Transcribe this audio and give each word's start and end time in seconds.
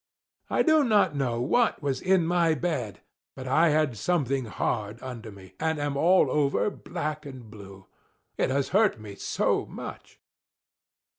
I 0.49 0.63
do 0.63 0.83
not 0.83 1.15
know 1.15 1.39
what 1.39 1.79
was 1.83 2.01
in 2.01 2.25
my 2.25 2.55
bed, 2.55 3.01
but 3.35 3.47
I 3.47 3.69
had 3.69 3.95
something 3.95 4.45
hard 4.45 4.97
under 5.03 5.31
me, 5.31 5.53
and 5.59 5.77
am 5.77 5.95
all 5.95 6.31
over 6.31 6.71
black 6.71 7.23
and 7.23 7.51
blue. 7.51 7.85
It 8.35 8.49
has 8.49 8.69
hurt 8.69 8.99
me 8.99 9.13
so 9.13 9.67
much!" 9.67 10.19